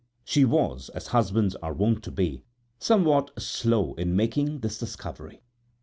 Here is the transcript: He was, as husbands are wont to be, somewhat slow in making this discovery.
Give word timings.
He 0.25 0.45
was, 0.45 0.89
as 0.95 1.09
husbands 1.09 1.55
are 1.57 1.75
wont 1.75 2.01
to 2.05 2.11
be, 2.11 2.43
somewhat 2.79 3.39
slow 3.39 3.93
in 3.93 4.15
making 4.15 4.61
this 4.61 4.79
discovery. 4.79 5.43